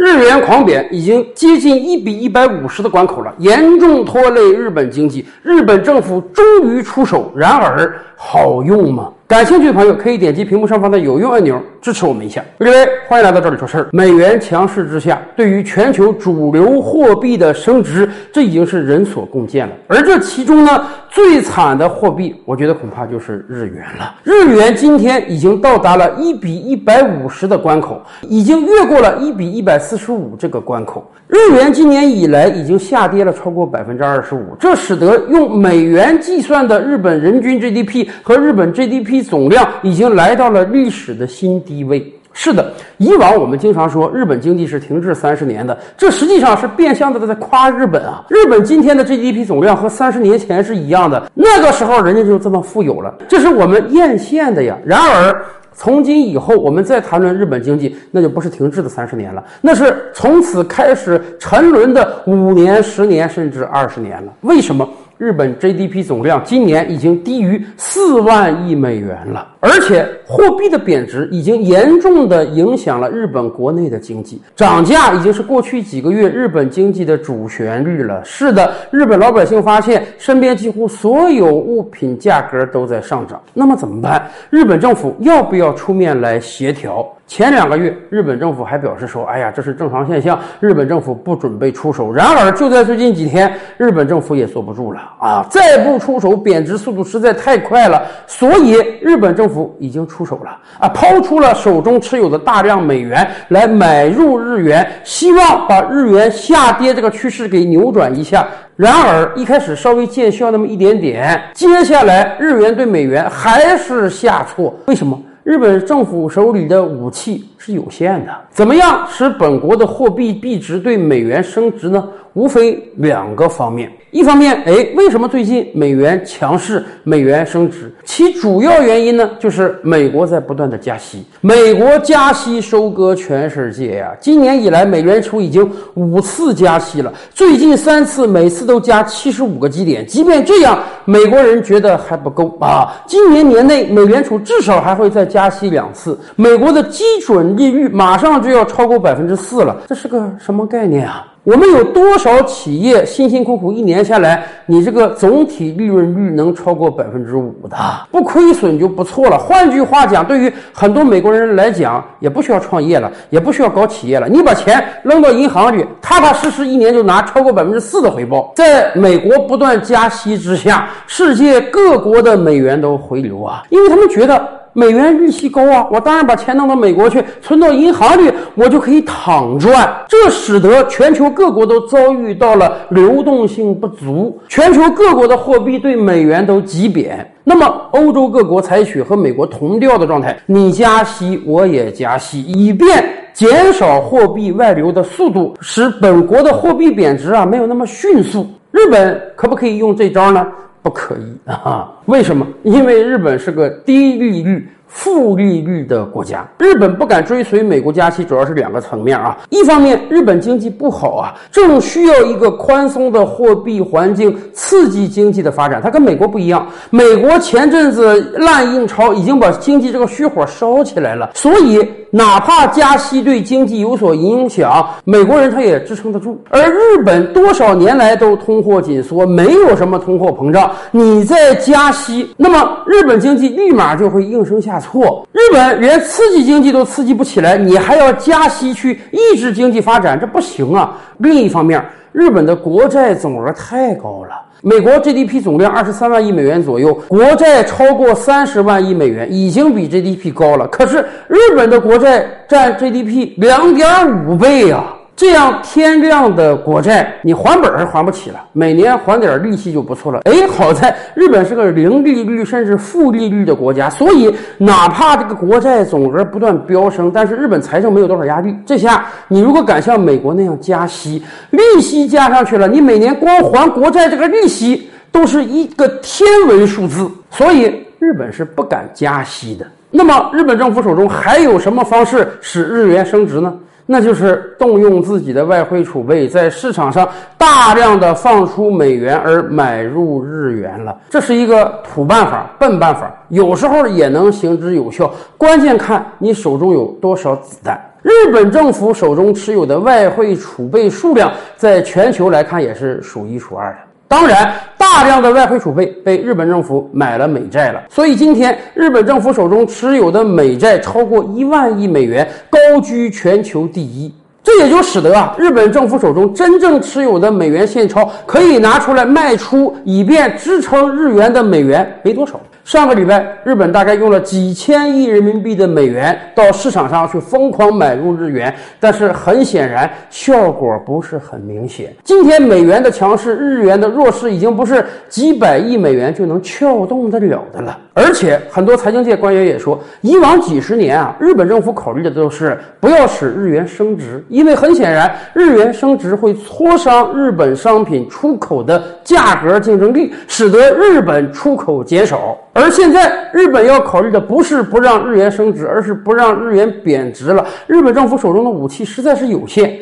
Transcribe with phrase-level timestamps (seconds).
[0.00, 5.26] 日元狂贬已经接近一比一百五十的关口了，严重拖累日本经济。
[5.42, 9.12] 日本政府终于出手，然而好用吗？
[9.30, 12.44] 感兴趣的朋友可以点击屏幕上方的有用按钮支持我们一下。
[12.58, 12.72] 各位，
[13.06, 13.88] 欢迎来到这里说事儿。
[13.92, 19.72] 美元强势之下，对于全球主流货币的升值，这已经是人所共见了。
[19.86, 24.16] 而这其中呢，最惨的货币，我觉得恐怕就是日元了。
[24.24, 31.08] 日元今天已经到达了一比一百五十的关口，已经越过了一比一百四十五这个关口。
[31.28, 42.12] 日元今年以来已经下跌了超过百分之二十五，这使得用美元计算的日本人均 GDP 和日本 GDP 总量已经来到了历史的新低位。
[42.32, 48.24] 是的，以往我们经常说日本经济是停滞三十年的，这实际上是变相的在夸日本啊。
[48.28, 54.78] 日本今天的 GDP 总量和三十年前是一样的，那个时候人家就这么富有了，这是我们艳羡的呀。
[54.84, 55.44] 然而。
[55.72, 64.32] 从今以后，我们再谈论日本经济，那就不是停滞的三十年了，那是从此开始沉沦的五年、十年，甚至二十年了。
[64.42, 64.86] 为什么？
[65.20, 78.24] 日本 GDP 总量今年已经低于四万亿美元了，而且货币的贬值已经严重的影响了日本国内的经济，涨价已经是过去几个月日本经济的主旋律了。
[78.24, 84.26] 是的，日本老百姓发现身边几乎所有物品价格都在上涨，那么怎么办？
[84.48, 87.06] 日本政府要不要出面来协调？
[87.30, 95.46] 前两个月，日本政府还表示说：“哎呀，这是正常现象，日本政府不准备出手。”然而，就在最近几天，日本政府也坐不住了啊！
[95.48, 98.02] 再不出手，贬值速度实在太快了。
[98.26, 108.44] 所以，日本政府已经出手了啊，抛出了手中持有的大量美元来买入日元，希望把日元下跌这个趋势给扭转一下。
[108.74, 114.76] 然而，一开始稍微见效那么一点点，接下来日元对美元还是下挫。
[114.86, 115.16] 为什么？
[115.42, 122.06] 日本政府手里的武器是有限的，怎么样使本国的货币币值对美元升值呢？
[122.34, 123.90] 无非两个方面。
[124.12, 127.92] 一方面，哎，为什么最近美元强势，美元升值？
[128.04, 131.24] 其主要原因呢，就是美国在不断的加息。
[131.40, 134.12] 美国加息收割全世界呀！
[134.20, 140.06] 今年以来，美联储已经五次加息了，最近三次每次都加七十五个基点。
[140.06, 142.92] 即便这样，美国人觉得还不够啊！
[143.06, 146.18] 今年年内，美联储至少还会再加息两次。
[146.34, 151.26] 美国的基准利率马上就要超过百分之四了，这是个什么概念啊？
[151.42, 157.78] 我们有多少企业辛辛苦苦一年下来，你这个总体利润率能超过百分之五的，
[158.10, 159.38] 不亏损就不错了。
[159.38, 168.52] 换句话讲，对于很多美国人来讲，也不需要创业了，也不需要搞企业了，你把钱扔到银行里，踏踏实实一年就拿超过百分之四的回报。
[168.54, 174.59] 在美国不断加息之下，世界各国的美元都回流啊，因为他们觉得。
[174.72, 179.92] 美元利息高啊，我当然把钱弄到美国去，存到银行里，我就可以躺赚。
[180.08, 187.26] 这使得全球各国都遭遇到了流动性不足，全球各国的货币对美元都急贬。
[187.42, 198.46] 那么，欧洲各国采取和美国同调的状态，你加息，我也加息，以便减少货币外流的速度，使本国的货币贬值啊没有那么迅速。
[198.70, 200.46] 日本可不可以用这招呢？
[200.82, 201.90] 不可以啊！
[202.06, 202.46] 为什么？
[202.62, 204.68] 因为日本是个低利率。
[204.92, 209.38] 负利率的国家，日本不敢追随美国加息，主要是两个层面啊。
[209.48, 215.80] 一方面，日本经济不好啊，正需要一个宽松的货币环境刺激经济的发展。
[215.80, 226.42] 它跟美国不一样，美国前阵子烂印钞已经把经济这个虚火烧起来了，所以哪怕加息对经济有所影响，美国人他也支撑得住。
[226.50, 234.80] 而日本多少年来都通货紧缩，没有什么通货膨胀，你再加息，那么日本经济立马就会应声下。
[234.80, 240.96] 挫，日本连刺激经济都刺激不起来，你还要加息去抑制经济发展，这不行啊！
[241.18, 250.66] 另一方面，日本的国债总额太高了，美国 GDP 总量二十三万亿美元左右，国债超过三十万亿美元，已经比 GDP 高了。
[250.68, 250.98] 可是
[251.28, 254.84] 日本的国债占 GDP 两点五倍呀！
[255.20, 260.18] 这样天量的国债，你还本儿还不起了，每年还点利息就不错了。
[260.24, 268.56] 哎，好在日本是个零利率甚至负利率的国家，所以哪怕这个国债总额不断飙升，但是日本财政没有多少压力。
[268.64, 277.64] 这下你如果敢像美国那样加息，利息加上去了，你每年光还国债这个利息都是一个天文数字，所以
[277.98, 279.66] 日本是不敢加息的。
[279.90, 283.52] 那么日本政府手中还有什么方式使日元升值呢？
[283.92, 290.96] 那就是动用自己的外汇储备，在市场上大量的放出美元而买入日元了。
[291.08, 297.84] 这是一个土办法、笨办法，有时候也能行之有效，关键看你手中有多少子弹。
[298.02, 303.78] 日本政府手中持有的外汇储备数量，在全球来看也是数一数二的。
[304.06, 304.54] 当然，
[304.92, 314.12] 大量的外汇储备被日本政府买了美债了，所以今天日本政府手中持有的美债超过一万亿美元，高居全球第一。
[314.42, 322.40] 这也就使得啊，日本政府手中真正持有的美元现钞可以拿出来卖出，以便支撑日元的美元没多少。
[322.64, 331.92] 上个礼拜，日本大概用了几千亿人民币的美元到市场上去疯狂买入日元，但是很显然效果不是很明显。
[332.04, 337.76] 今天美元的强势，日元的弱势已经不是几百亿美元就能撬动得了的了。
[337.92, 352.38] 而且很多财经界官员也说，以往几十年啊，日本政府考虑的都是不要使日元升值，因为很显然日元升值会挫伤日本商品出口的价格竞争力，使得日本出口减少。
[352.60, 357.46] 而现在，日本要考虑的不是不让日元升值，而是不让日元贬值了。
[357.66, 359.78] 日本政府手中的武器实在是有限，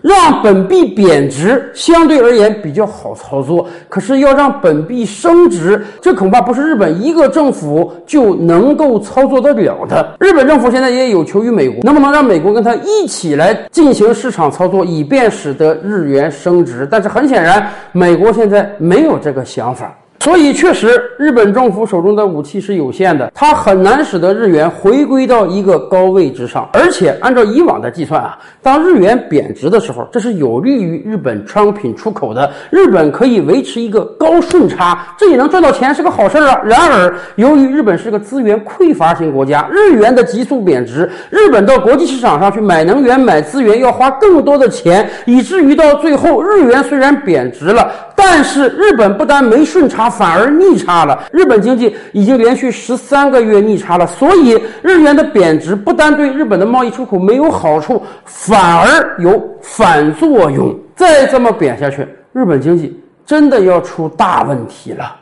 [0.00, 10.16] 让本币贬值相对而言比较好操作，可是要让本币升值，这恐怕不是日本一个政府就能够操作得了的。
[10.18, 16.88] 日本政府现在也有求于美国，能不能让美国跟他一起来进行市场操作，以便使得日元升值？
[16.90, 19.94] 但是很显然，美国现在没有这个想法。
[20.22, 26.70] 所以，确实，日本政府手中的武器是有限的，它很难使得日元回归到一个高位之上。
[26.74, 36.60] 而且，按照以往的计算啊，当日元贬值的时候，这是有利于日本商品出口的，日本可以维持一个高顺差，这也能赚到钱，是个好事儿啊。
[36.64, 47.90] 然而，由于日本是个资源匮乏型国家，日元的急速贬值，日本到国际市场上去买能源、买资源要花更多的钱，以至于到最后，日元虽然贬值了，
[48.24, 50.08] 但是日本不但没顺差。
[50.08, 60.78] 反而逆差了，日本经济已经连续十三个月逆差了，所以日元的贬值不但对日本的贸易出口没有好处，反而有反作用。
[60.94, 65.16] 再这么贬下去，日本经济真的要出大问题了。